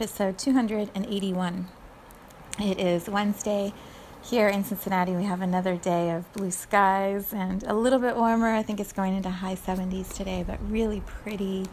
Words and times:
Episode 0.00 0.38
281. 0.38 1.66
It 2.60 2.78
is 2.78 3.08
Wednesday. 3.08 3.72
Here 4.22 4.46
in 4.46 4.62
Cincinnati, 4.62 5.10
we 5.10 5.24
have 5.24 5.40
another 5.40 5.74
day 5.74 6.10
of 6.10 6.32
blue 6.34 6.52
skies 6.52 7.32
and 7.32 7.64
a 7.64 7.74
little 7.74 7.98
bit 7.98 8.14
warmer. 8.14 8.54
I 8.54 8.62
think 8.62 8.78
it's 8.78 8.92
going 8.92 9.16
into 9.16 9.28
high 9.28 9.56
70s 9.56 10.14
today, 10.14 10.44
but 10.46 10.60
really 10.70 11.00
pretty 11.00 11.66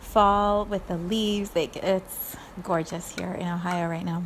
fall 0.00 0.64
with 0.64 0.88
the 0.88 0.96
leaves. 0.96 1.54
Like 1.54 1.76
it's 1.76 2.36
gorgeous 2.64 3.14
here 3.16 3.32
in 3.32 3.46
Ohio 3.46 3.88
right 3.88 4.04
now. 4.04 4.24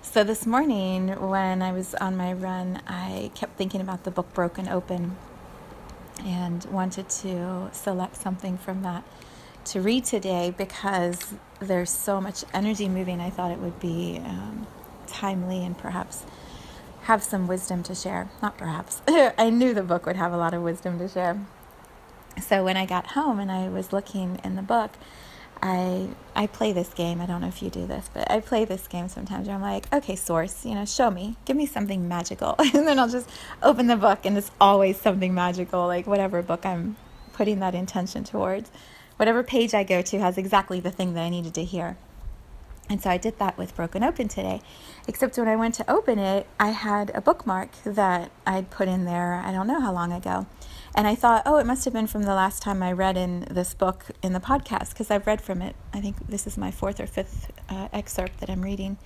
So 0.00 0.24
this 0.24 0.46
morning, 0.46 1.08
when 1.08 1.60
I 1.60 1.72
was 1.72 1.94
on 1.96 2.16
my 2.16 2.32
run, 2.32 2.80
I 2.86 3.30
kept 3.34 3.58
thinking 3.58 3.82
about 3.82 4.04
the 4.04 4.10
book 4.10 4.32
Broken 4.32 4.66
Open 4.66 5.18
and 6.24 6.64
wanted 6.70 7.10
to 7.10 7.68
select 7.74 8.16
something 8.16 8.56
from 8.56 8.80
that 8.80 9.04
to 9.68 9.80
read 9.80 10.04
today 10.04 10.54
because 10.56 11.34
there's 11.60 11.90
so 11.90 12.20
much 12.20 12.44
energy 12.54 12.88
moving. 12.88 13.20
I 13.20 13.30
thought 13.30 13.50
it 13.50 13.58
would 13.58 13.78
be 13.78 14.20
um, 14.24 14.66
timely 15.06 15.64
and 15.64 15.76
perhaps 15.76 16.24
have 17.02 17.22
some 17.22 17.46
wisdom 17.46 17.82
to 17.84 17.94
share. 17.94 18.30
Not 18.40 18.56
perhaps. 18.56 19.02
I 19.08 19.50
knew 19.50 19.74
the 19.74 19.82
book 19.82 20.06
would 20.06 20.16
have 20.16 20.32
a 20.32 20.36
lot 20.36 20.54
of 20.54 20.62
wisdom 20.62 20.98
to 20.98 21.08
share. 21.08 21.40
So 22.40 22.64
when 22.64 22.76
I 22.76 22.86
got 22.86 23.08
home 23.08 23.38
and 23.38 23.50
I 23.50 23.68
was 23.68 23.92
looking 23.92 24.40
in 24.42 24.56
the 24.56 24.62
book, 24.62 24.92
I 25.60 26.08
I 26.36 26.46
play 26.46 26.72
this 26.72 26.94
game. 26.94 27.20
I 27.20 27.26
don't 27.26 27.40
know 27.40 27.48
if 27.48 27.62
you 27.62 27.68
do 27.68 27.86
this, 27.86 28.08
but 28.14 28.30
I 28.30 28.40
play 28.40 28.64
this 28.64 28.86
game 28.86 29.08
sometimes 29.08 29.48
I'm 29.48 29.60
like, 29.60 29.92
okay, 29.92 30.14
source, 30.14 30.64
you 30.64 30.74
know, 30.74 30.84
show 30.84 31.10
me, 31.10 31.36
give 31.44 31.56
me 31.56 31.66
something 31.66 32.06
magical, 32.06 32.54
and 32.58 32.86
then 32.86 32.98
I'll 32.98 33.08
just 33.08 33.28
open 33.62 33.88
the 33.88 33.96
book 33.96 34.20
and 34.24 34.38
it's 34.38 34.52
always 34.60 35.00
something 35.00 35.34
magical, 35.34 35.86
like 35.86 36.06
whatever 36.06 36.42
book 36.42 36.64
I'm 36.64 36.96
putting 37.32 37.58
that 37.58 37.74
intention 37.74 38.22
towards 38.24 38.70
whatever 39.18 39.42
page 39.42 39.74
I 39.74 39.84
go 39.84 40.00
to 40.00 40.18
has 40.20 40.38
exactly 40.38 40.80
the 40.80 40.90
thing 40.90 41.12
that 41.14 41.22
I 41.22 41.28
needed 41.28 41.54
to 41.54 41.64
hear. 41.64 41.96
And 42.90 43.02
so 43.02 43.10
I 43.10 43.18
did 43.18 43.38
that 43.38 43.58
with 43.58 43.76
Broken 43.76 44.02
Open 44.02 44.28
today. 44.28 44.62
Except 45.06 45.36
when 45.36 45.48
I 45.48 45.56
went 45.56 45.74
to 45.74 45.90
open 45.90 46.18
it, 46.18 46.46
I 46.58 46.70
had 46.70 47.10
a 47.14 47.20
bookmark 47.20 47.70
that 47.84 48.30
I'd 48.46 48.70
put 48.70 48.88
in 48.88 49.04
there, 49.04 49.34
I 49.34 49.52
don't 49.52 49.66
know 49.66 49.80
how 49.80 49.92
long 49.92 50.12
ago. 50.12 50.46
And 50.94 51.06
I 51.06 51.14
thought, 51.14 51.42
oh, 51.44 51.58
it 51.58 51.66
must 51.66 51.84
have 51.84 51.92
been 51.92 52.06
from 52.06 52.22
the 52.22 52.34
last 52.34 52.62
time 52.62 52.82
I 52.82 52.92
read 52.92 53.16
in 53.16 53.46
this 53.50 53.74
book 53.74 54.06
in 54.22 54.32
the 54.32 54.40
podcast, 54.40 54.90
because 54.90 55.10
I've 55.10 55.26
read 55.26 55.42
from 55.42 55.60
it. 55.60 55.76
I 55.92 56.00
think 56.00 56.26
this 56.28 56.46
is 56.46 56.56
my 56.56 56.70
fourth 56.70 56.98
or 56.98 57.06
fifth 57.06 57.52
uh, 57.68 57.88
excerpt 57.92 58.40
that 58.40 58.48
I'm 58.48 58.62
reading. 58.62 58.96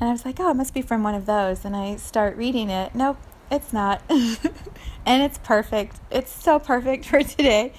And 0.00 0.08
I 0.08 0.12
was 0.12 0.24
like, 0.24 0.38
oh, 0.38 0.50
it 0.50 0.54
must 0.54 0.74
be 0.74 0.82
from 0.82 1.02
one 1.02 1.14
of 1.14 1.26
those. 1.26 1.64
And 1.64 1.74
I 1.74 1.96
start 1.96 2.36
reading 2.36 2.68
it. 2.68 2.94
Nope, 2.94 3.16
it's 3.50 3.72
not. 3.72 4.02
and 4.10 5.22
it's 5.22 5.38
perfect. 5.38 5.98
It's 6.10 6.30
so 6.30 6.58
perfect 6.58 7.06
for 7.06 7.22
today. 7.22 7.72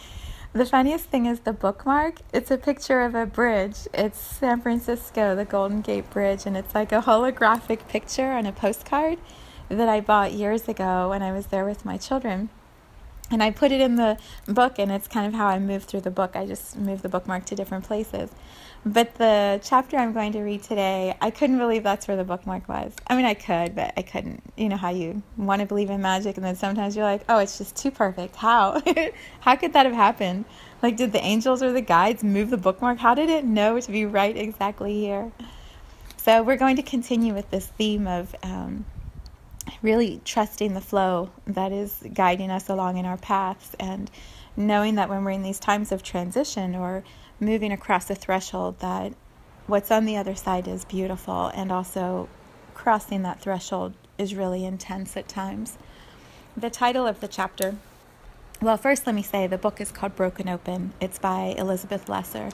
The 0.60 0.66
funniest 0.66 1.06
thing 1.06 1.26
is 1.26 1.40
the 1.40 1.54
bookmark. 1.54 2.16
It's 2.34 2.52
a 2.52 2.58
picture 2.58 3.00
of 3.04 3.16
a 3.16 3.26
bridge. 3.26 3.88
It's 3.94 4.20
San 4.20 4.60
Francisco, 4.60 5.34
the 5.34 5.46
Golden 5.46 5.80
Gate 5.80 6.10
Bridge, 6.10 6.46
and 6.46 6.58
it's 6.58 6.76
like 6.76 6.92
a 6.92 7.00
holographic 7.00 7.88
picture 7.88 8.34
on 8.34 8.46
a 8.46 8.52
postcard 8.52 9.20
that 9.70 9.88
I 9.88 10.02
bought 10.02 10.34
years 10.34 10.68
ago 10.68 11.12
when 11.12 11.24
I 11.24 11.32
was 11.32 11.46
there 11.46 11.64
with 11.64 11.86
my 11.86 11.96
children. 11.96 12.50
And 13.32 13.44
I 13.44 13.52
put 13.52 13.72
it 13.72 13.80
in 13.80 13.96
the 13.96 14.18
book, 14.48 14.80
and 14.80 14.92
it's 14.92 15.08
kind 15.08 15.28
of 15.28 15.34
how 15.34 15.48
I 15.48 15.60
move 15.60 15.84
through 15.84 16.02
the 16.02 16.12
book. 16.12 16.36
I 16.36 16.46
just 16.46 16.76
move 16.76 17.02
the 17.02 17.10
bookmark 17.10 17.46
to 17.46 17.56
different 17.56 17.86
places. 17.86 18.32
But 18.86 19.16
the 19.16 19.60
chapter 19.62 19.98
I'm 19.98 20.14
going 20.14 20.32
to 20.32 20.42
read 20.42 20.64
today, 20.64 21.16
I 21.22 21.32
couldn't 21.32 21.58
believe 21.58 21.84
that's 21.84 22.08
where 22.08 22.16
the 22.16 22.24
bookmark 22.24 22.70
was. 22.70 22.94
I 23.08 23.16
mean, 23.16 23.26
I 23.26 23.34
could, 23.34 23.76
but 23.76 23.94
I 23.98 24.02
couldn't. 24.02 24.42
You 24.56 24.70
know 24.70 24.78
how 24.78 24.90
you 24.90 25.22
want 25.36 25.60
to 25.60 25.68
believe 25.68 25.90
in 25.90 26.02
magic, 26.02 26.38
and 26.38 26.46
then 26.46 26.56
sometimes 26.56 26.96
you're 26.96 27.06
like, 27.06 27.24
oh, 27.28 27.40
it's 27.40 27.58
just 27.58 27.76
too 27.76 27.92
perfect. 27.92 28.38
How? 28.38 28.82
how 29.42 29.56
could 29.58 29.74
that 29.74 29.86
have 29.86 29.96
happened? 29.96 30.46
Like, 30.82 30.96
did 30.96 31.12
the 31.12 31.22
angels 31.22 31.62
or 31.62 31.74
the 31.74 31.82
guides 31.82 32.24
move 32.24 32.50
the 32.50 32.58
bookmark? 32.58 33.00
How 33.00 33.14
did 33.14 33.30
it 33.30 33.44
know 33.44 33.80
to 33.80 33.92
be 33.92 34.06
right 34.06 34.36
exactly 34.36 34.94
here? 34.94 35.32
So, 36.16 36.42
we're 36.42 36.58
going 36.58 36.78
to 36.78 36.84
continue 36.84 37.34
with 37.34 37.52
this 37.52 37.68
theme 37.68 38.08
of 38.08 38.34
um, 38.44 38.86
really 39.82 40.22
trusting 40.26 40.74
the 40.74 40.82
flow 40.82 41.30
that 41.48 41.72
is 41.72 42.04
guiding 42.14 42.52
us 42.52 42.70
along 42.70 42.98
in 42.98 43.06
our 43.06 43.18
paths 43.18 43.76
and 43.80 44.12
knowing 44.58 44.96
that 44.96 45.10
when 45.10 45.24
we're 45.24 45.32
in 45.32 45.44
these 45.44 45.60
times 45.60 45.92
of 45.92 46.04
transition 46.04 46.76
or 46.76 47.04
moving 47.40 47.72
across 47.72 48.10
a 48.10 48.16
threshold 48.16 48.80
that 48.80 49.14
what's 49.68 49.92
on 49.92 50.06
the 50.06 50.18
other 50.18 50.36
side 50.36 50.68
is 50.68 50.84
beautiful 50.86 51.48
and 51.54 51.72
also 51.72 52.28
crossing 52.74 53.22
that 53.24 53.40
threshold 53.40 53.94
is 54.18 54.36
really 54.36 54.66
intense 54.66 55.16
at 55.16 55.28
times. 55.28 55.78
The 56.58 56.70
title 56.70 57.08
of 57.08 57.22
the 57.22 57.28
chapter, 57.28 57.76
well, 58.62 58.78
first 58.78 59.06
let 59.06 59.16
me 59.16 59.22
say 59.22 59.48
the 59.48 59.58
book 59.58 59.80
is 59.80 59.92
called 59.92 60.16
Broken 60.16 60.50
Open. 60.50 60.94
It's 61.00 61.20
by 61.20 61.56
Elizabeth 61.58 62.10
Lesser. 62.10 62.50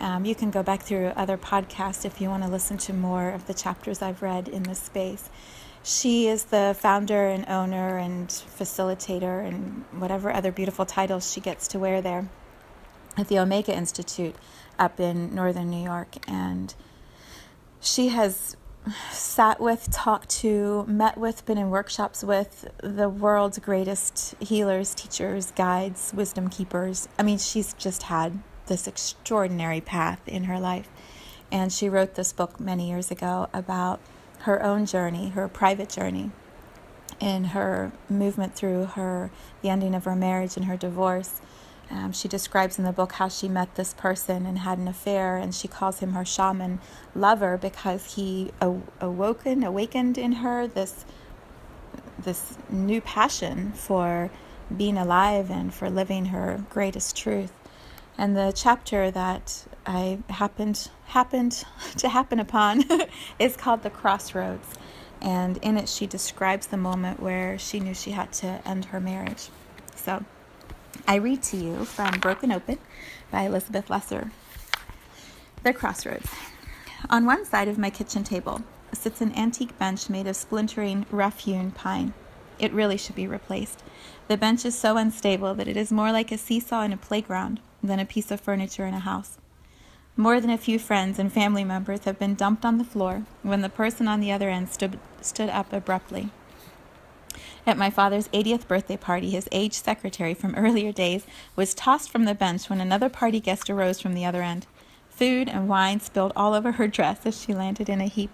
Um, 0.00 0.24
you 0.24 0.36
can 0.36 0.50
go 0.52 0.62
back 0.62 0.82
through 0.82 1.08
other 1.16 1.36
podcasts 1.36 2.04
if 2.04 2.20
you 2.20 2.28
want 2.28 2.44
to 2.44 2.48
listen 2.48 2.78
to 2.78 2.92
more 2.92 3.30
of 3.30 3.46
the 3.48 3.54
chapters 3.54 4.00
I've 4.00 4.22
read 4.22 4.46
in 4.46 4.62
this 4.62 4.78
space. 4.78 5.28
She 5.82 6.28
is 6.28 6.44
the 6.44 6.76
founder 6.78 7.28
and 7.28 7.48
owner 7.48 7.98
and 7.98 8.28
facilitator 8.28 9.46
and 9.46 9.84
whatever 9.92 10.32
other 10.32 10.52
beautiful 10.52 10.84
titles 10.84 11.32
she 11.32 11.40
gets 11.40 11.66
to 11.68 11.78
wear 11.78 12.02
there 12.02 12.28
at 13.16 13.28
the 13.28 13.38
Omega 13.38 13.74
Institute 13.74 14.36
up 14.78 15.00
in 15.00 15.34
northern 15.34 15.70
New 15.70 15.82
York. 15.82 16.16
And 16.28 16.74
she 17.80 18.08
has 18.08 18.56
sat 19.10 19.60
with, 19.60 19.90
talked 19.90 20.28
to, 20.28 20.84
met 20.86 21.18
with, 21.18 21.44
been 21.46 21.58
in 21.58 21.70
workshops 21.70 22.22
with 22.22 22.70
the 22.82 23.08
world's 23.08 23.58
greatest 23.58 24.34
healers, 24.40 24.94
teachers, 24.94 25.50
guides, 25.52 26.12
wisdom 26.14 26.48
keepers. 26.48 27.08
I 27.18 27.22
mean, 27.22 27.38
she's 27.38 27.72
just 27.74 28.04
had 28.04 28.40
this 28.66 28.86
extraordinary 28.86 29.80
path 29.80 30.26
in 30.26 30.44
her 30.44 30.60
life. 30.60 30.88
And 31.50 31.72
she 31.72 31.88
wrote 31.88 32.14
this 32.14 32.32
book 32.32 32.60
many 32.60 32.88
years 32.88 33.10
ago 33.10 33.48
about 33.52 34.00
her 34.40 34.62
own 34.62 34.86
journey, 34.86 35.30
her 35.30 35.48
private 35.48 35.88
journey, 35.88 36.30
in 37.20 37.44
her 37.44 37.92
movement 38.08 38.54
through 38.54 38.84
her 38.84 39.30
the 39.62 39.68
ending 39.68 39.94
of 39.94 40.04
her 40.04 40.14
marriage 40.14 40.56
and 40.56 40.66
her 40.66 40.76
divorce 40.76 41.40
um, 41.90 42.12
she 42.12 42.28
describes 42.28 42.78
in 42.78 42.84
the 42.84 42.92
book 42.92 43.12
how 43.12 43.28
she 43.28 43.48
met 43.48 43.74
this 43.74 43.94
person 43.94 44.44
and 44.44 44.58
had 44.58 44.78
an 44.78 44.88
affair, 44.88 45.36
and 45.36 45.54
she 45.54 45.68
calls 45.68 46.00
him 46.00 46.12
her 46.12 46.24
shaman 46.24 46.80
lover 47.14 47.56
because 47.56 48.14
he 48.14 48.50
awoken, 49.00 49.64
awakened 49.64 50.18
in 50.18 50.32
her 50.32 50.66
this 50.66 51.04
this 52.18 52.58
new 52.68 53.00
passion 53.00 53.72
for 53.72 54.28
being 54.76 54.98
alive 54.98 55.50
and 55.50 55.72
for 55.72 55.88
living 55.88 56.26
her 56.26 56.64
greatest 56.68 57.16
truth. 57.16 57.52
And 58.18 58.36
the 58.36 58.52
chapter 58.54 59.10
that 59.10 59.64
I 59.88 60.18
happened 60.28 60.90
happened 61.06 61.64
to 61.96 62.10
happen 62.10 62.38
upon 62.38 62.84
is 63.38 63.56
called 63.56 63.82
the 63.82 63.90
Crossroads, 63.90 64.68
and 65.22 65.56
in 65.58 65.78
it 65.78 65.88
she 65.88 66.06
describes 66.06 66.66
the 66.66 66.76
moment 66.76 67.20
where 67.20 67.58
she 67.58 67.80
knew 67.80 67.94
she 67.94 68.10
had 68.10 68.30
to 68.34 68.60
end 68.66 68.86
her 68.86 69.00
marriage. 69.00 69.48
So. 69.96 70.24
I 71.06 71.14
read 71.14 71.42
to 71.44 71.56
you 71.56 71.86
from 71.86 72.20
Broken 72.20 72.52
Open 72.52 72.78
by 73.30 73.42
Elizabeth 73.42 73.88
Lesser. 73.88 74.30
The 75.62 75.72
Crossroads. 75.72 76.28
On 77.08 77.24
one 77.24 77.46
side 77.46 77.68
of 77.68 77.78
my 77.78 77.88
kitchen 77.88 78.24
table 78.24 78.62
sits 78.92 79.22
an 79.22 79.32
antique 79.34 79.78
bench 79.78 80.10
made 80.10 80.26
of 80.26 80.36
splintering, 80.36 81.06
rough 81.10 81.40
hewn 81.40 81.70
pine. 81.70 82.12
It 82.58 82.74
really 82.74 82.98
should 82.98 83.14
be 83.14 83.26
replaced. 83.26 83.82
The 84.26 84.36
bench 84.36 84.66
is 84.66 84.78
so 84.78 84.98
unstable 84.98 85.54
that 85.54 85.68
it 85.68 85.78
is 85.78 85.90
more 85.90 86.12
like 86.12 86.30
a 86.30 86.36
seesaw 86.36 86.82
in 86.82 86.92
a 86.92 86.98
playground 86.98 87.60
than 87.82 87.98
a 87.98 88.04
piece 88.04 88.30
of 88.30 88.40
furniture 88.40 88.84
in 88.84 88.92
a 88.92 88.98
house. 88.98 89.38
More 90.20 90.40
than 90.40 90.50
a 90.50 90.58
few 90.58 90.80
friends 90.80 91.20
and 91.20 91.32
family 91.32 91.62
members 91.62 92.02
have 92.02 92.18
been 92.18 92.34
dumped 92.34 92.64
on 92.64 92.76
the 92.76 92.82
floor 92.82 93.22
when 93.44 93.60
the 93.60 93.68
person 93.68 94.08
on 94.08 94.18
the 94.18 94.32
other 94.32 94.50
end 94.50 94.68
stood, 94.68 94.98
stood 95.20 95.48
up 95.48 95.72
abruptly. 95.72 96.30
At 97.64 97.78
my 97.78 97.88
father's 97.88 98.26
80th 98.30 98.66
birthday 98.66 98.96
party, 98.96 99.30
his 99.30 99.48
aged 99.52 99.84
secretary 99.84 100.34
from 100.34 100.56
earlier 100.56 100.90
days 100.90 101.24
was 101.54 101.72
tossed 101.72 102.10
from 102.10 102.24
the 102.24 102.34
bench 102.34 102.68
when 102.68 102.80
another 102.80 103.08
party 103.08 103.38
guest 103.38 103.70
arose 103.70 104.00
from 104.00 104.14
the 104.14 104.24
other 104.24 104.42
end. 104.42 104.66
Food 105.08 105.48
and 105.48 105.68
wine 105.68 106.00
spilled 106.00 106.32
all 106.34 106.52
over 106.52 106.72
her 106.72 106.88
dress 106.88 107.24
as 107.24 107.40
she 107.40 107.54
landed 107.54 107.88
in 107.88 108.00
a 108.00 108.06
heap. 108.06 108.32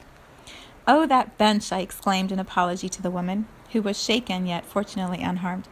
Oh, 0.88 1.04
that 1.04 1.36
bench! 1.36 1.70
I 1.70 1.80
exclaimed 1.80 2.32
in 2.32 2.38
apology 2.38 2.88
to 2.88 3.02
the 3.02 3.10
woman, 3.10 3.46
who 3.72 3.82
was 3.82 4.02
shaken 4.02 4.46
yet 4.46 4.64
fortunately 4.64 5.20
unharmed. 5.20 5.68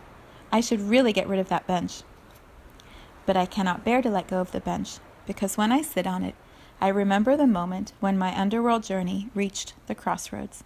I 0.53 0.61
should 0.61 0.91
really 0.91 1.15
get 1.15 1.27
rid 1.27 1.39
of 1.39 1.49
that 1.49 1.67
bench. 1.67 2.03
But 3.25 3.39
I 3.39 3.47
cannot 3.47 3.83
bear 3.83 4.03
to 4.03 4.11
let 4.11 4.29
go 4.29 4.43
of 4.43 4.53
the 4.53 4.61
bench, 4.61 4.99
because 5.27 5.57
when 5.57 5.73
I 5.73 5.83
sit 5.83 6.07
on 6.07 6.25
it, 6.25 6.35
I 6.81 6.89
remember 6.89 7.37
the 7.37 7.47
moment 7.47 7.93
when 8.01 8.19
my 8.19 8.39
underworld 8.39 8.83
journey 8.83 9.29
reached 9.35 9.75
the 9.87 9.95
crossroads. 9.95 10.65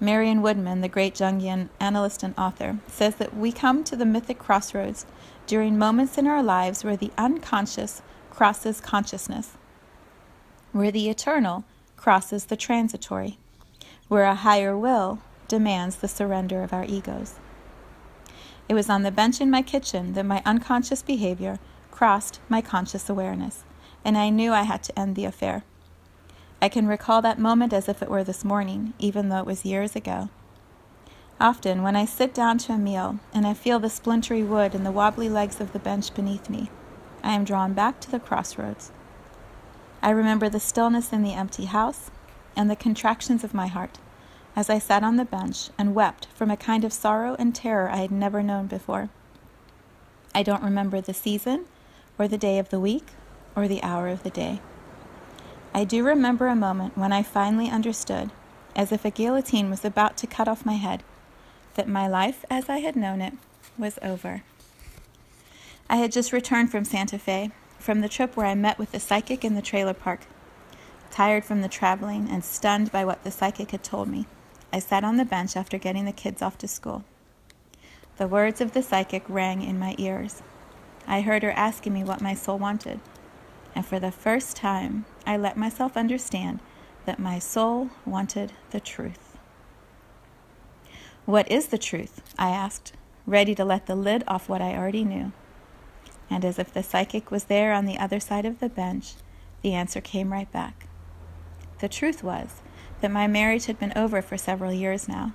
Marion 0.00 0.42
Woodman, 0.42 0.80
the 0.80 0.88
great 0.88 1.14
Jungian 1.14 1.68
analyst 1.78 2.22
and 2.22 2.34
author, 2.36 2.78
says 2.88 3.16
that 3.16 3.36
we 3.36 3.52
come 3.52 3.84
to 3.84 3.96
the 3.96 4.06
mythic 4.06 4.38
crossroads 4.38 5.06
during 5.46 5.78
moments 5.78 6.18
in 6.18 6.26
our 6.26 6.42
lives 6.42 6.84
where 6.84 6.96
the 6.96 7.12
unconscious 7.16 8.02
crosses 8.30 8.80
consciousness, 8.80 9.52
where 10.72 10.90
the 10.90 11.08
eternal 11.08 11.64
crosses 11.96 12.46
the 12.46 12.56
transitory, 12.56 13.38
where 14.08 14.24
a 14.24 14.34
higher 14.34 14.76
will 14.76 15.20
demands 15.48 15.96
the 15.96 16.08
surrender 16.08 16.62
of 16.62 16.72
our 16.72 16.84
egos. 16.84 17.34
It 18.68 18.74
was 18.74 18.88
on 18.88 19.02
the 19.02 19.10
bench 19.10 19.40
in 19.40 19.50
my 19.50 19.62
kitchen 19.62 20.14
that 20.14 20.26
my 20.26 20.42
unconscious 20.44 21.02
behavior 21.02 21.58
crossed 21.94 22.40
my 22.48 22.60
conscious 22.60 23.08
awareness, 23.08 23.62
and 24.04 24.18
I 24.18 24.28
knew 24.28 24.52
I 24.52 24.62
had 24.62 24.82
to 24.82 24.98
end 24.98 25.14
the 25.14 25.24
affair. 25.24 25.62
I 26.60 26.68
can 26.68 26.88
recall 26.88 27.22
that 27.22 27.38
moment 27.38 27.72
as 27.72 27.88
if 27.88 28.02
it 28.02 28.10
were 28.10 28.24
this 28.24 28.44
morning, 28.44 28.94
even 28.98 29.28
though 29.28 29.38
it 29.38 29.46
was 29.46 29.64
years 29.64 29.94
ago. 29.94 30.28
Often, 31.40 31.82
when 31.82 31.94
I 31.94 32.04
sit 32.04 32.34
down 32.34 32.58
to 32.58 32.72
a 32.72 32.78
meal 32.78 33.20
and 33.32 33.46
I 33.46 33.54
feel 33.54 33.78
the 33.78 33.88
splintery 33.88 34.42
wood 34.42 34.74
and 34.74 34.84
the 34.84 34.90
wobbly 34.92 35.28
legs 35.28 35.60
of 35.60 35.72
the 35.72 35.78
bench 35.78 36.12
beneath 36.14 36.50
me, 36.50 36.68
I 37.22 37.32
am 37.32 37.44
drawn 37.44 37.74
back 37.74 38.00
to 38.00 38.10
the 38.10 38.20
crossroads. 38.20 38.90
I 40.02 40.10
remember 40.10 40.48
the 40.48 40.60
stillness 40.60 41.12
in 41.12 41.22
the 41.22 41.34
empty 41.34 41.66
house 41.66 42.10
and 42.56 42.68
the 42.68 42.76
contractions 42.76 43.44
of 43.44 43.54
my 43.54 43.68
heart 43.68 43.98
as 44.56 44.68
I 44.68 44.78
sat 44.78 45.02
on 45.04 45.16
the 45.16 45.24
bench 45.24 45.70
and 45.78 45.94
wept 45.94 46.26
from 46.34 46.50
a 46.50 46.56
kind 46.56 46.84
of 46.84 46.92
sorrow 46.92 47.36
and 47.38 47.54
terror 47.54 47.88
I 47.88 47.98
had 47.98 48.10
never 48.10 48.42
known 48.42 48.66
before. 48.66 49.10
I 50.34 50.42
don't 50.42 50.62
remember 50.62 51.00
the 51.00 51.14
season, 51.14 51.66
or 52.18 52.28
the 52.28 52.38
day 52.38 52.58
of 52.58 52.70
the 52.70 52.80
week, 52.80 53.06
or 53.56 53.68
the 53.68 53.82
hour 53.82 54.08
of 54.08 54.22
the 54.22 54.30
day. 54.30 54.60
I 55.72 55.84
do 55.84 56.04
remember 56.04 56.46
a 56.46 56.56
moment 56.56 56.96
when 56.96 57.12
I 57.12 57.22
finally 57.22 57.68
understood, 57.68 58.30
as 58.76 58.92
if 58.92 59.04
a 59.04 59.10
guillotine 59.10 59.70
was 59.70 59.84
about 59.84 60.16
to 60.18 60.26
cut 60.26 60.48
off 60.48 60.66
my 60.66 60.74
head, 60.74 61.02
that 61.74 61.88
my 61.88 62.06
life 62.06 62.44
as 62.48 62.68
I 62.68 62.78
had 62.78 62.96
known 62.96 63.20
it 63.20 63.34
was 63.76 63.98
over. 64.02 64.42
I 65.90 65.96
had 65.96 66.12
just 66.12 66.32
returned 66.32 66.70
from 66.70 66.84
Santa 66.84 67.18
Fe, 67.18 67.50
from 67.78 68.00
the 68.00 68.08
trip 68.08 68.36
where 68.36 68.46
I 68.46 68.54
met 68.54 68.78
with 68.78 68.92
the 68.92 69.00
psychic 69.00 69.44
in 69.44 69.54
the 69.54 69.62
trailer 69.62 69.94
park. 69.94 70.20
Tired 71.10 71.44
from 71.44 71.60
the 71.60 71.68
traveling 71.68 72.28
and 72.30 72.44
stunned 72.44 72.90
by 72.90 73.04
what 73.04 73.22
the 73.22 73.30
psychic 73.30 73.72
had 73.72 73.82
told 73.82 74.08
me, 74.08 74.26
I 74.72 74.78
sat 74.78 75.04
on 75.04 75.16
the 75.16 75.24
bench 75.24 75.56
after 75.56 75.78
getting 75.78 76.04
the 76.04 76.12
kids 76.12 76.42
off 76.42 76.58
to 76.58 76.68
school. 76.68 77.04
The 78.16 78.26
words 78.26 78.60
of 78.60 78.72
the 78.72 78.82
psychic 78.82 79.24
rang 79.28 79.62
in 79.62 79.78
my 79.78 79.94
ears. 79.98 80.42
I 81.06 81.20
heard 81.20 81.42
her 81.42 81.52
asking 81.52 81.92
me 81.92 82.04
what 82.04 82.20
my 82.20 82.34
soul 82.34 82.58
wanted, 82.58 83.00
and 83.74 83.84
for 83.84 83.98
the 83.98 84.10
first 84.10 84.56
time, 84.56 85.04
I 85.26 85.36
let 85.36 85.56
myself 85.56 85.96
understand 85.96 86.60
that 87.06 87.18
my 87.18 87.38
soul 87.38 87.90
wanted 88.06 88.52
the 88.70 88.80
truth. 88.80 89.36
What 91.26 91.50
is 91.50 91.68
the 91.68 91.78
truth? 91.78 92.22
I 92.38 92.50
asked, 92.50 92.92
ready 93.26 93.54
to 93.54 93.64
let 93.64 93.86
the 93.86 93.96
lid 93.96 94.24
off 94.26 94.48
what 94.48 94.62
I 94.62 94.76
already 94.76 95.04
knew 95.04 95.32
and 96.30 96.44
as 96.44 96.58
if 96.58 96.72
the 96.72 96.82
psychic 96.82 97.30
was 97.30 97.44
there 97.44 97.72
on 97.72 97.84
the 97.84 97.98
other 97.98 98.20
side 98.20 98.46
of 98.46 98.60
the 98.60 98.68
bench, 98.68 99.14
the 99.62 99.72
answer 99.72 100.00
came 100.00 100.32
right 100.32 100.50
back. 100.50 100.86
The 101.80 101.88
truth 101.88 102.22
was 102.22 102.62
that 103.00 103.10
my 103.10 103.26
marriage 103.26 103.66
had 103.66 103.78
been 103.78 103.92
over 103.96 104.22
for 104.22 104.36
several 104.36 104.72
years 104.72 105.08
now, 105.08 105.32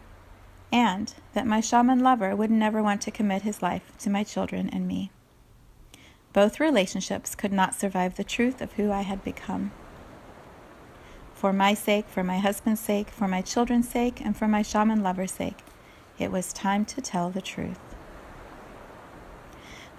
and 0.71 1.13
that 1.33 1.47
my 1.47 1.61
shaman 1.61 1.99
lover 1.99 2.35
would 2.35 2.51
never 2.51 2.81
want 2.81 3.01
to 3.01 3.11
commit 3.11 3.43
his 3.43 3.61
life 3.61 3.91
to 3.99 4.09
my 4.09 4.23
children 4.23 4.69
and 4.69 4.87
me. 4.87 5.11
Both 6.31 6.59
relationships 6.59 7.35
could 7.35 7.51
not 7.51 7.75
survive 7.75 8.15
the 8.15 8.23
truth 8.23 8.61
of 8.61 8.73
who 8.73 8.91
I 8.91 9.01
had 9.01 9.23
become. 9.23 9.71
For 11.33 11.51
my 11.51 11.73
sake, 11.73 12.07
for 12.07 12.23
my 12.23 12.39
husband's 12.39 12.81
sake, 12.81 13.09
for 13.09 13.27
my 13.27 13.41
children's 13.41 13.89
sake, 13.89 14.21
and 14.21 14.35
for 14.35 14.47
my 14.47 14.61
shaman 14.61 15.01
lover's 15.01 15.31
sake, 15.31 15.59
it 16.17 16.31
was 16.31 16.53
time 16.53 16.85
to 16.85 17.01
tell 17.01 17.29
the 17.29 17.41
truth 17.41 17.79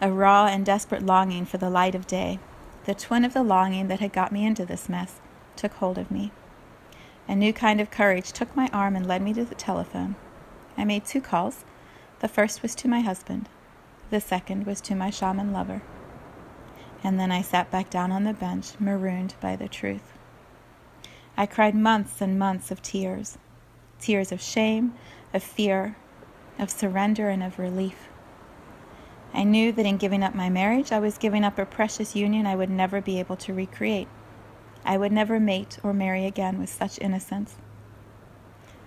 a 0.01 0.11
raw 0.11 0.47
and 0.47 0.65
desperate 0.65 1.05
longing 1.05 1.45
for 1.45 1.59
the 1.59 1.69
light 1.69 1.95
of 1.95 2.07
day, 2.07 2.39
the 2.87 2.95
twin 2.95 3.25
of 3.25 3.35
the 3.35 3.43
longing 3.43 3.89
that 3.89 4.01
had 4.01 4.13
got 4.13 4.33
me 4.33 4.47
into 4.47 4.65
this 4.65 4.89
mess, 4.89 5.21
took 5.57 5.73
hold 5.75 5.99
of 5.99 6.11
me. 6.11 6.33
A 7.29 7.37
new 7.37 7.53
kind 7.53 7.81
of 7.81 7.91
courage 7.91 8.33
took 8.33 8.57
my 8.57 8.69
arm 8.73 8.97
and 8.97 9.07
led 9.07 9.21
me 9.21 9.35
to 9.35 9.45
the 9.45 9.55
telephone. 9.55 10.17
I 10.77 10.85
made 10.85 11.05
two 11.05 11.21
calls. 11.21 11.65
The 12.21 12.29
first 12.29 12.63
was 12.63 12.75
to 12.77 12.89
my 12.89 13.01
husband, 13.01 13.49
the 14.09 14.21
second 14.21 14.67
was 14.67 14.81
to 14.83 14.95
my 14.95 15.11
shaman 15.11 15.53
lover. 15.53 15.83
And 17.03 17.19
then 17.19 17.33
I 17.33 17.43
sat 17.43 17.71
back 17.71 17.91
down 17.91 18.13
on 18.13 18.25
the 18.25 18.35
bench, 18.35 18.73
marooned 18.79 19.35
by 19.41 19.57
the 19.57 19.69
truth. 19.69 20.13
I 21.37 21.47
cried 21.47 21.75
months 21.75 22.21
and 22.21 22.39
months 22.39 22.71
of 22.71 22.83
tears 22.83 23.39
tears 24.01 24.33
of 24.33 24.41
shame, 24.41 24.95
of 25.35 25.43
fear, 25.43 25.97
of 26.59 26.71
surrender, 26.71 27.29
and 27.29 27.43
of 27.43 27.59
relief. 27.59 28.09
I 29.33 29.45
knew 29.45 29.73
that 29.73 29.87
in 29.87 29.99
giving 29.99 30.23
up 30.23 30.35
my 30.35 30.49
marriage, 30.49 30.91
I 30.91 30.99
was 30.99 31.19
giving 31.19 31.45
up 31.45 31.59
a 31.59 31.67
precious 31.67 32.17
union 32.17 32.47
I 32.47 32.57
would 32.57 32.71
never 32.71 33.01
be 33.01 33.21
able 33.21 33.37
to 33.37 33.55
recreate. 33.55 34.09
I 34.85 34.97
would 34.97 35.13
never 35.13 35.39
mate 35.39 35.79
or 35.83 35.93
marry 35.93 36.27
again 36.27 36.59
with 36.59 36.71
such 36.71 36.99
innocence. 36.99 37.57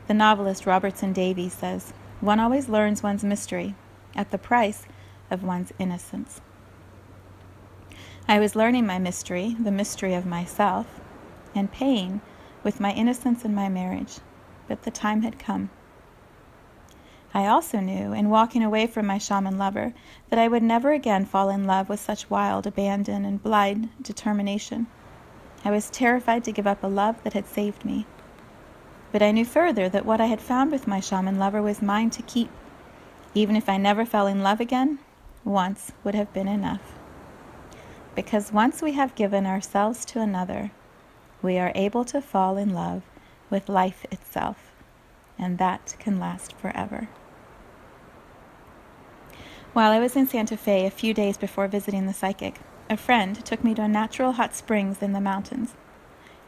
The 0.07 0.13
novelist 0.13 0.65
Robertson 0.65 1.13
Davies 1.13 1.53
says, 1.53 1.93
One 2.19 2.39
always 2.39 2.67
learns 2.67 3.03
one's 3.03 3.23
mystery 3.23 3.75
at 4.15 4.31
the 4.31 4.37
price 4.37 4.85
of 5.31 5.43
one's 5.43 5.71
innocence. 5.79 6.41
I 8.25 8.39
was 8.39 8.55
learning 8.55 8.85
my 8.85 8.99
mystery, 8.99 9.55
the 9.59 9.69
mystery 9.69 10.13
of 10.13 10.25
myself, 10.25 11.01
and 11.53 11.69
paying 11.69 12.21
with 12.63 12.79
my 12.79 12.93
innocence 12.93 13.43
and 13.43 13.53
my 13.53 13.67
marriage, 13.67 14.19
but 14.67 14.83
the 14.83 14.91
time 14.91 15.23
had 15.23 15.37
come. 15.37 15.69
I 17.33 17.47
also 17.47 17.81
knew, 17.81 18.13
in 18.13 18.29
walking 18.29 18.63
away 18.63 18.87
from 18.87 19.07
my 19.07 19.17
shaman 19.17 19.57
lover, 19.57 19.93
that 20.29 20.39
I 20.39 20.47
would 20.47 20.63
never 20.63 20.93
again 20.93 21.25
fall 21.25 21.49
in 21.49 21.65
love 21.65 21.89
with 21.89 21.99
such 21.99 22.29
wild 22.29 22.65
abandon 22.65 23.25
and 23.25 23.43
blind 23.43 23.89
determination. 24.01 24.87
I 25.65 25.71
was 25.71 25.89
terrified 25.89 26.45
to 26.45 26.53
give 26.53 26.67
up 26.67 26.81
a 26.81 26.87
love 26.87 27.21
that 27.23 27.33
had 27.33 27.47
saved 27.47 27.83
me. 27.83 28.05
But 29.11 29.21
I 29.21 29.31
knew 29.31 29.45
further 29.45 29.89
that 29.89 30.05
what 30.05 30.21
I 30.21 30.27
had 30.27 30.41
found 30.41 30.71
with 30.71 30.87
my 30.87 31.01
shaman 31.01 31.37
lover 31.37 31.61
was 31.61 31.81
mine 31.81 32.09
to 32.11 32.21
keep. 32.21 32.49
Even 33.33 33.57
if 33.57 33.67
I 33.67 33.75
never 33.75 34.05
fell 34.05 34.27
in 34.27 34.41
love 34.41 34.61
again, 34.61 34.99
once 35.43 35.91
would 36.05 36.15
have 36.15 36.31
been 36.31 36.47
enough. 36.47 37.02
Because 38.15 38.53
once 38.53 38.81
we 38.81 38.93
have 38.93 39.15
given 39.15 39.45
ourselves 39.45 40.05
to 40.05 40.21
another, 40.21 40.71
we 41.41 41.57
are 41.57 41.71
able 41.73 42.05
to 42.05 42.21
fall 42.21 42.57
in 42.57 42.73
love 42.73 43.01
with 43.49 43.69
life 43.69 44.05
itself, 44.11 44.71
and 45.37 45.57
that 45.57 45.95
can 45.99 46.19
last 46.19 46.53
forever. 46.53 47.09
While 49.73 49.91
I 49.91 49.99
was 49.99 50.15
in 50.15 50.27
Santa 50.27 50.55
Fe 50.55 50.85
a 50.85 50.91
few 50.91 51.13
days 51.13 51.37
before 51.37 51.67
visiting 51.67 52.05
the 52.05 52.13
psychic, 52.13 52.59
a 52.89 52.97
friend 52.97 53.43
took 53.43 53.63
me 53.63 53.73
to 53.73 53.87
natural 53.87 54.33
hot 54.33 54.53
springs 54.53 55.01
in 55.01 55.13
the 55.13 55.19
mountains. 55.19 55.73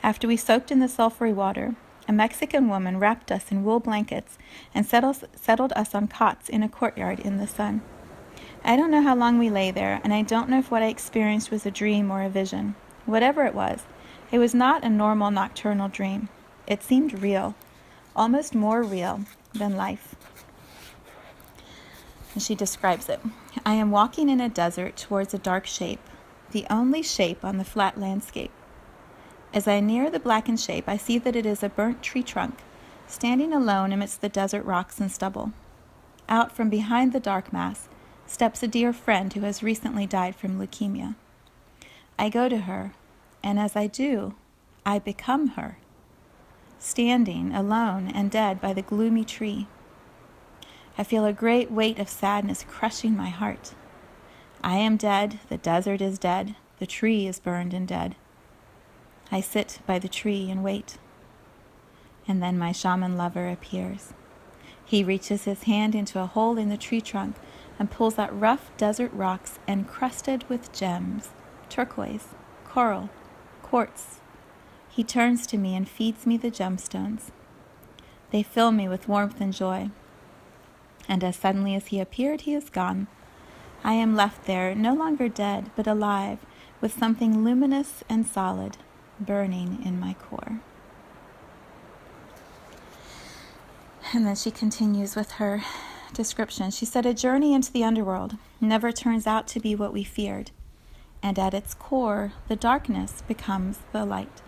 After 0.03 0.27
we 0.27 0.37
soaked 0.37 0.69
in 0.69 0.79
the 0.79 0.87
sulphury 0.87 1.33
water, 1.33 1.75
a 2.07 2.13
Mexican 2.13 2.69
woman 2.69 2.99
wrapped 2.99 3.31
us 3.31 3.51
in 3.51 3.63
wool 3.63 3.79
blankets 3.79 4.37
and 4.75 4.85
settled 4.85 5.73
us 5.73 5.95
on 5.95 6.07
cots 6.07 6.49
in 6.49 6.61
a 6.61 6.69
courtyard 6.69 7.19
in 7.19 7.37
the 7.37 7.47
sun. 7.47 7.81
I 8.63 8.75
don't 8.75 8.91
know 8.91 9.01
how 9.01 9.15
long 9.15 9.37
we 9.37 9.49
lay 9.49 9.71
there, 9.71 10.01
and 10.03 10.13
I 10.13 10.21
don't 10.21 10.49
know 10.49 10.59
if 10.59 10.71
what 10.71 10.83
I 10.83 10.87
experienced 10.87 11.51
was 11.51 11.65
a 11.65 11.71
dream 11.71 12.11
or 12.11 12.21
a 12.21 12.29
vision. 12.29 12.75
Whatever 13.05 13.45
it 13.45 13.55
was, 13.55 13.83
it 14.31 14.39
was 14.39 14.53
not 14.53 14.83
a 14.83 14.89
normal 14.89 15.31
nocturnal 15.31 15.89
dream. 15.89 16.29
It 16.67 16.83
seemed 16.83 17.21
real, 17.21 17.55
almost 18.15 18.55
more 18.55 18.81
real 18.81 19.21
than 19.53 19.75
life 19.75 20.15
and 22.35 22.43
she 22.43 22.53
describes 22.53 23.09
it. 23.09 23.19
I 23.65 23.73
am 23.73 23.89
walking 23.89 24.29
in 24.29 24.39
a 24.39 24.49
desert 24.49 24.97
towards 24.97 25.33
a 25.33 25.39
dark 25.39 25.65
shape, 25.65 26.01
the 26.51 26.67
only 26.69 27.01
shape 27.01 27.43
on 27.43 27.57
the 27.57 27.63
flat 27.63 27.97
landscape. 27.99 28.51
As 29.53 29.67
I 29.67 29.79
near 29.79 30.11
the 30.11 30.19
blackened 30.19 30.59
shape, 30.59 30.87
I 30.87 30.97
see 30.97 31.17
that 31.17 31.35
it 31.35 31.45
is 31.45 31.63
a 31.63 31.69
burnt 31.69 32.03
tree 32.03 32.21
trunk, 32.21 32.59
standing 33.07 33.53
alone 33.53 33.93
amidst 33.93 34.19
the 34.19 34.29
desert 34.29 34.63
rocks 34.63 34.99
and 34.99 35.09
stubble. 35.09 35.53
Out 36.27 36.51
from 36.51 36.69
behind 36.69 37.13
the 37.13 37.19
dark 37.19 37.53
mass 37.53 37.87
steps 38.27 38.63
a 38.63 38.67
dear 38.67 38.91
friend 38.93 39.33
who 39.33 39.41
has 39.41 39.63
recently 39.63 40.05
died 40.05 40.35
from 40.35 40.59
leukemia. 40.59 41.15
I 42.17 42.29
go 42.29 42.49
to 42.49 42.59
her, 42.59 42.93
and 43.43 43.59
as 43.59 43.75
I 43.75 43.87
do, 43.87 44.35
I 44.85 44.99
become 44.99 45.49
her, 45.49 45.77
standing 46.79 47.53
alone 47.53 48.11
and 48.13 48.31
dead 48.31 48.61
by 48.61 48.73
the 48.73 48.81
gloomy 48.81 49.25
tree. 49.25 49.67
I 50.97 51.03
feel 51.03 51.25
a 51.25 51.33
great 51.33 51.69
weight 51.69 51.99
of 51.99 52.09
sadness 52.09 52.65
crushing 52.67 53.15
my 53.15 53.29
heart. 53.29 53.73
I 54.63 54.77
am 54.77 54.97
dead, 54.97 55.39
the 55.49 55.57
desert 55.57 56.01
is 56.01 56.17
dead, 56.17 56.55
the 56.79 56.87
tree 56.87 57.27
is 57.27 57.39
burned 57.39 57.73
and 57.73 57.87
dead. 57.87 58.15
I 59.31 59.41
sit 59.41 59.79
by 59.85 59.99
the 59.99 60.07
tree 60.07 60.49
and 60.49 60.63
wait. 60.63 60.97
And 62.27 62.41
then 62.41 62.57
my 62.57 62.71
shaman 62.71 63.17
lover 63.17 63.49
appears. 63.49 64.13
He 64.83 65.03
reaches 65.03 65.43
his 65.45 65.63
hand 65.63 65.95
into 65.95 66.21
a 66.21 66.27
hole 66.27 66.57
in 66.57 66.69
the 66.69 66.77
tree 66.77 67.01
trunk 67.01 67.35
and 67.77 67.91
pulls 67.91 68.17
out 68.17 68.39
rough 68.39 68.71
desert 68.77 69.11
rocks 69.13 69.59
encrusted 69.67 70.47
with 70.49 70.71
gems 70.71 71.29
turquoise, 71.69 72.27
coral, 72.63 73.09
quartz. 73.61 74.19
He 74.89 75.03
turns 75.03 75.45
to 75.47 75.57
me 75.57 75.75
and 75.75 75.89
feeds 75.89 76.25
me 76.25 76.37
the 76.37 76.51
gemstones. 76.51 77.31
They 78.31 78.43
fill 78.43 78.71
me 78.71 78.87
with 78.87 79.07
warmth 79.07 79.41
and 79.41 79.53
joy. 79.53 79.89
And 81.07 81.23
as 81.23 81.35
suddenly 81.35 81.75
as 81.75 81.87
he 81.87 81.99
appeared, 81.99 82.41
he 82.41 82.53
is 82.53 82.69
gone. 82.69 83.07
I 83.83 83.93
am 83.93 84.15
left 84.15 84.45
there, 84.45 84.73
no 84.73 84.93
longer 84.93 85.27
dead, 85.27 85.69
but 85.75 85.87
alive, 85.87 86.39
with 86.81 86.97
something 86.97 87.43
luminous 87.43 88.03
and 88.09 88.25
solid 88.25 88.77
burning 89.19 89.81
in 89.85 89.99
my 89.99 90.13
core. 90.13 90.61
And 94.13 94.25
then 94.25 94.35
she 94.35 94.51
continues 94.51 95.15
with 95.15 95.31
her 95.33 95.61
description. 96.15 96.71
She 96.71 96.85
said, 96.85 97.05
A 97.05 97.13
journey 97.13 97.53
into 97.53 97.71
the 97.71 97.83
underworld 97.83 98.37
never 98.59 98.91
turns 98.91 99.27
out 99.27 99.47
to 99.49 99.59
be 99.59 99.75
what 99.75 99.93
we 99.93 100.03
feared, 100.03 100.51
and 101.21 101.37
at 101.37 101.53
its 101.53 101.73
core, 101.73 102.33
the 102.47 102.55
darkness 102.55 103.21
becomes 103.27 103.79
the 103.91 104.05
light. 104.05 104.41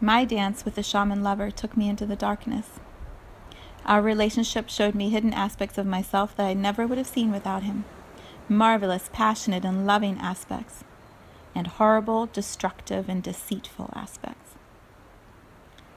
My 0.00 0.24
dance 0.24 0.64
with 0.64 0.74
the 0.74 0.82
shaman 0.82 1.22
lover 1.22 1.50
took 1.50 1.76
me 1.76 1.88
into 1.88 2.06
the 2.06 2.16
darkness. 2.16 2.80
Our 3.84 4.00
relationship 4.00 4.68
showed 4.68 4.94
me 4.94 5.10
hidden 5.10 5.32
aspects 5.32 5.76
of 5.76 5.86
myself 5.86 6.36
that 6.36 6.46
I 6.46 6.54
never 6.54 6.86
would 6.86 6.98
have 6.98 7.06
seen 7.06 7.30
without 7.30 7.62
him 7.62 7.84
marvelous, 8.48 9.08
passionate, 9.12 9.64
and 9.64 9.86
loving 9.86 10.18
aspects, 10.18 10.84
and 11.54 11.66
horrible, 11.66 12.26
destructive, 12.26 13.08
and 13.08 13.22
deceitful 13.22 13.90
aspects. 13.94 14.54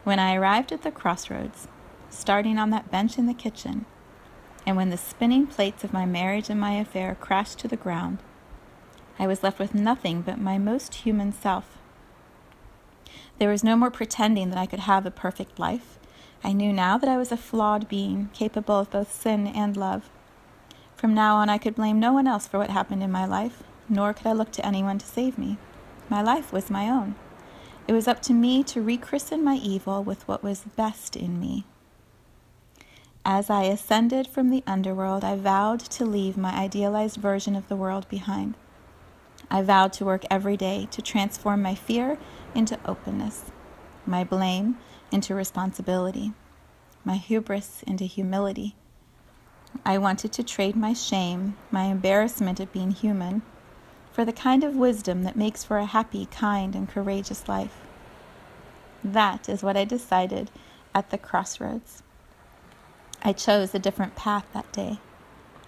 When 0.03 0.19
I 0.19 0.35
arrived 0.35 0.71
at 0.71 0.83
the 0.83 0.91
crossroads, 0.91 1.67
starting 2.09 2.57
on 2.57 2.69
that 2.69 2.91
bench 2.91 3.17
in 3.17 3.25
the 3.25 3.33
kitchen, 3.33 3.85
and 4.65 4.75
when 4.75 4.89
the 4.89 4.97
spinning 4.97 5.47
plates 5.47 5.83
of 5.83 5.93
my 5.93 6.05
marriage 6.05 6.49
and 6.49 6.59
my 6.59 6.73
affair 6.73 7.15
crashed 7.19 7.59
to 7.59 7.67
the 7.67 7.77
ground, 7.77 8.19
I 9.19 9.27
was 9.27 9.43
left 9.43 9.59
with 9.59 9.75
nothing 9.75 10.21
but 10.21 10.39
my 10.39 10.57
most 10.57 10.95
human 10.95 11.31
self. 11.31 11.77
There 13.37 13.49
was 13.49 13.63
no 13.63 13.75
more 13.75 13.91
pretending 13.91 14.49
that 14.49 14.57
I 14.57 14.65
could 14.65 14.81
have 14.81 15.05
a 15.05 15.11
perfect 15.11 15.59
life. 15.59 15.99
I 16.43 16.53
knew 16.53 16.73
now 16.73 16.97
that 16.97 17.09
I 17.09 17.17
was 17.17 17.31
a 17.31 17.37
flawed 17.37 17.87
being, 17.87 18.29
capable 18.33 18.79
of 18.79 18.91
both 18.91 19.13
sin 19.13 19.47
and 19.47 19.77
love. 19.77 20.09
From 20.95 21.13
now 21.13 21.35
on, 21.37 21.49
I 21.49 21.57
could 21.57 21.75
blame 21.75 21.99
no 21.99 22.13
one 22.13 22.27
else 22.27 22.47
for 22.47 22.57
what 22.57 22.69
happened 22.69 23.03
in 23.03 23.11
my 23.11 23.25
life, 23.25 23.63
nor 23.89 24.13
could 24.13 24.27
I 24.27 24.33
look 24.33 24.51
to 24.53 24.65
anyone 24.65 24.97
to 24.97 25.05
save 25.05 25.37
me. 25.37 25.57
My 26.09 26.21
life 26.21 26.53
was 26.53 26.69
my 26.69 26.89
own. 26.89 27.15
It 27.87 27.93
was 27.93 28.07
up 28.07 28.21
to 28.23 28.33
me 28.33 28.63
to 28.63 28.83
rechristen 28.83 29.43
my 29.43 29.55
evil 29.55 30.03
with 30.03 30.27
what 30.27 30.43
was 30.43 30.63
best 30.75 31.15
in 31.15 31.39
me. 31.39 31.65
As 33.27 33.49
I 33.49 33.63
ascended 33.63 34.27
from 34.27 34.51
the 34.51 34.63
underworld, 34.67 35.23
I 35.23 35.35
vowed 35.35 35.79
to 35.79 36.05
leave 36.05 36.37
my 36.37 36.51
idealized 36.55 37.17
version 37.17 37.55
of 37.55 37.67
the 37.67 37.75
world 37.75 38.07
behind. 38.07 38.53
I 39.49 39.63
vowed 39.63 39.93
to 39.93 40.05
work 40.05 40.25
every 40.29 40.55
day 40.55 40.87
to 40.91 41.01
transform 41.01 41.63
my 41.63 41.73
fear 41.73 42.19
into 42.53 42.77
openness, 42.85 43.45
my 44.05 44.23
blame 44.23 44.77
into 45.11 45.33
responsibility, 45.33 46.33
my 47.03 47.15
hubris 47.15 47.81
into 47.87 48.03
humility. 48.03 48.75
I 49.83 49.97
wanted 49.97 50.31
to 50.33 50.43
trade 50.43 50.75
my 50.75 50.93
shame, 50.93 51.57
my 51.71 51.85
embarrassment 51.85 52.59
of 52.59 52.71
being 52.71 52.91
human, 52.91 53.41
for 54.11 54.23
the 54.23 54.33
kind 54.33 54.63
of 54.63 54.75
wisdom 54.75 55.23
that 55.23 55.35
makes 55.35 55.63
for 55.63 55.79
a 55.79 55.85
happy, 55.87 56.27
kind, 56.27 56.75
and 56.75 56.87
courageous 56.87 57.49
life. 57.49 57.81
That 59.03 59.49
is 59.49 59.63
what 59.63 59.75
I 59.75 59.83
decided 59.83 60.51
at 60.93 61.09
the 61.09 61.17
crossroads. 61.17 62.03
I 63.25 63.33
chose 63.33 63.73
a 63.73 63.79
different 63.79 64.15
path 64.15 64.45
that 64.53 64.71
day. 64.71 64.99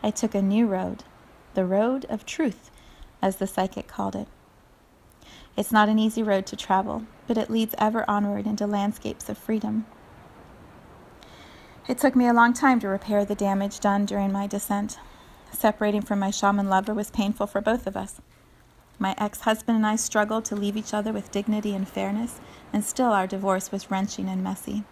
I 0.04 0.12
took 0.12 0.36
a 0.36 0.44
new 0.44 0.68
road, 0.68 1.04
the 1.56 1.66
road 1.66 2.06
of 2.08 2.24
truth, 2.24 2.70
as 3.20 3.38
the 3.38 3.48
psychic 3.48 3.88
called 3.88 4.16
it. 4.16 4.28
It's 5.56 5.72
not 5.72 5.90
an 5.90 5.98
easy 5.98 6.22
road 6.22 6.46
to 6.46 6.56
travel, 6.56 7.08
but 7.26 7.36
it 7.36 7.50
leads 7.50 7.74
ever 7.80 8.08
onward 8.08 8.46
into 8.46 8.68
landscapes 8.68 9.28
of 9.28 9.40
freedom. 9.40 9.88
It 11.88 11.98
took 11.98 12.16
me 12.16 12.28
a 12.28 12.34
long 12.34 12.54
time 12.54 12.80
to 12.82 12.88
repair 12.88 13.26
the 13.26 13.34
damage 13.34 13.80
done 13.80 14.06
during 14.06 14.32
my 14.32 14.46
descent. 14.46 15.00
Separating 15.52 16.04
from 16.04 16.20
my 16.20 16.30
shaman 16.30 16.70
lover 16.70 16.94
was 16.94 17.10
painful 17.10 17.48
for 17.48 17.60
both 17.60 17.88
of 17.88 17.98
us. 17.98 18.22
My 19.00 19.16
ex 19.18 19.42
husband 19.42 19.78
and 19.78 19.88
I 19.88 19.96
struggled 19.96 20.46
to 20.46 20.56
leave 20.56 20.78
each 20.78 20.94
other 20.94 21.12
with 21.12 21.32
dignity 21.32 21.74
and 21.74 21.90
fairness, 21.90 22.40
and 22.72 22.86
still 22.86 23.12
our 23.12 23.26
divorce 23.26 23.72
was 23.72 23.90
wrenching 23.90 24.30
and 24.30 24.44
messy. 24.44 24.84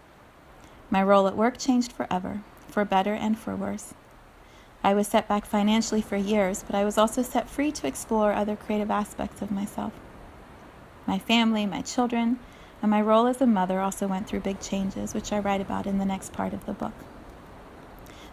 My 0.89 1.03
role 1.03 1.27
at 1.27 1.37
work 1.37 1.59
changed 1.59 1.91
forever 1.91 2.41
for 2.75 2.83
better 2.83 3.13
and 3.13 3.39
for 3.39 3.55
worse. 3.55 3.93
I 4.83 4.93
was 4.93 5.07
set 5.07 5.29
back 5.29 5.45
financially 5.45 6.01
for 6.01 6.17
years, 6.17 6.61
but 6.61 6.75
I 6.75 6.83
was 6.83 6.97
also 6.97 7.21
set 7.21 7.49
free 7.49 7.71
to 7.71 7.87
explore 7.87 8.33
other 8.33 8.57
creative 8.57 8.91
aspects 8.91 9.41
of 9.41 9.49
myself. 9.49 9.93
My 11.07 11.17
family, 11.17 11.65
my 11.65 11.81
children, 11.81 12.37
and 12.81 12.91
my 12.91 13.01
role 13.01 13.27
as 13.27 13.39
a 13.39 13.47
mother 13.47 13.79
also 13.79 14.07
went 14.07 14.27
through 14.27 14.41
big 14.41 14.59
changes, 14.59 15.13
which 15.13 15.31
I 15.31 15.39
write 15.39 15.61
about 15.61 15.87
in 15.87 15.99
the 15.99 16.05
next 16.05 16.33
part 16.33 16.53
of 16.53 16.65
the 16.65 16.73
book. 16.73 16.91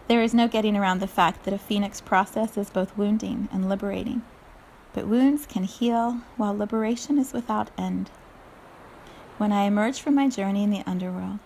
There 0.09 0.25
is 0.25 0.35
no 0.35 0.49
getting 0.49 0.77
around 0.77 0.99
the 0.99 1.07
fact 1.07 1.45
that 1.45 1.55
a 1.55 1.59
phoenix 1.59 2.01
process 2.01 2.59
is 2.59 2.69
both 2.69 2.99
wounding 2.99 3.49
and 3.53 3.69
liberating, 3.69 4.23
but 4.93 5.07
wounds 5.07 5.47
can 5.47 5.63
heal 5.63 6.19
while 6.37 6.59
liberation 6.59 7.17
is 7.17 7.33
without 7.33 7.71
end. 7.79 8.11
When 9.39 9.53
I 9.53 9.67
emerged 9.67 10.01
from 10.01 10.17
my 10.17 10.29
journey 10.29 10.65
in 10.65 10.71
the 10.71 10.83
underworld, 10.85 11.39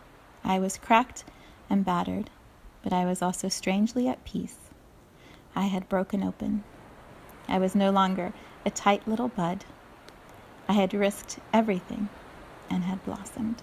I 0.43 0.59
was 0.59 0.79
cracked 0.79 1.25
and 1.69 1.85
battered, 1.85 2.31
but 2.87 2.93
I 2.93 3.05
was 3.05 3.21
also 3.21 3.49
strangely 3.49 4.07
at 4.07 4.25
peace. 4.25 4.59
I 5.57 5.63
had 5.63 5.89
broken 5.89 6.23
open. 6.23 6.63
I 7.49 7.59
was 7.59 7.75
no 7.75 7.91
longer 7.91 8.33
a 8.65 8.71
tight 8.71 9.09
little 9.09 9.27
bud. 9.27 9.65
I 10.69 10.75
had 10.75 10.95
risked 10.95 11.41
everything 11.53 12.09
and 12.71 12.85
had 12.85 13.05
blossomed. 13.05 13.61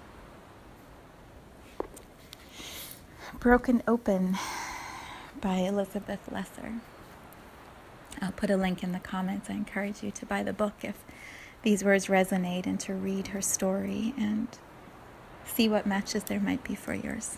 Broken 3.40 3.82
Open 3.88 4.38
by 5.40 5.56
Elizabeth 5.60 6.30
Lesser. 6.30 6.74
I'll 8.22 8.34
put 8.34 8.50
a 8.50 8.58
link 8.58 8.84
in 8.84 8.92
the 8.92 9.00
comments. 9.00 9.50
I 9.50 9.54
encourage 9.54 10.04
you 10.04 10.12
to 10.12 10.26
buy 10.26 10.44
the 10.44 10.52
book 10.52 10.74
if 10.82 10.98
these 11.62 11.82
words 11.82 12.08
resonate 12.08 12.66
and 12.66 12.78
to 12.82 12.94
read 12.94 13.28
her 13.28 13.42
story 13.42 14.14
and 14.18 14.50
see 15.46 15.70
what 15.70 15.86
matches 15.86 16.26
there 16.26 16.42
might 16.42 16.66
be 16.66 16.76
for 16.76 16.94
yours. 16.94 17.38